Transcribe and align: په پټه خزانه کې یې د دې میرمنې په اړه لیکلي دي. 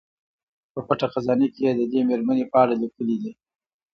په 0.73 0.79
پټه 0.87 1.07
خزانه 1.13 1.47
کې 1.53 1.61
یې 1.65 1.71
د 1.79 1.81
دې 1.91 2.01
میرمنې 2.09 2.45
په 2.51 2.57
اړه 2.63 2.73
لیکلي 2.83 3.15
دي. 3.23 3.31